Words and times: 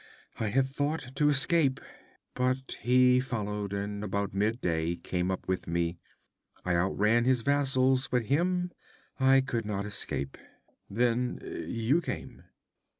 I 0.39 0.47
had 0.47 0.65
thought 0.65 1.11
to 1.13 1.29
escape 1.29 1.79
but 2.33 2.79
he 2.81 3.19
followed, 3.19 3.71
and 3.71 4.03
about 4.03 4.33
midday 4.33 4.95
came 4.95 5.29
up 5.29 5.47
with 5.47 5.67
me. 5.67 5.99
I 6.65 6.75
outran 6.75 7.25
his 7.25 7.41
vassals, 7.43 8.07
but 8.07 8.25
him 8.25 8.71
I 9.19 9.41
could 9.41 9.67
not 9.67 9.85
escape. 9.85 10.39
Then 10.89 11.39
you 11.67 12.01
came.' 12.01 12.45